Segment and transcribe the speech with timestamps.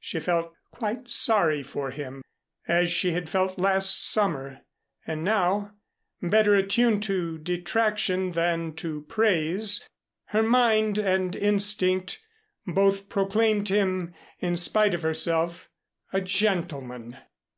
[0.00, 2.24] She felt quite sorry for him,
[2.66, 4.62] as she had felt last summer,
[5.06, 5.72] and now,
[6.22, 9.86] better attuned to detraction than to praise,
[10.28, 12.18] her mind and instinct
[12.66, 15.68] both proclaimed him, in spite of herself
[16.14, 17.18] a gentleman.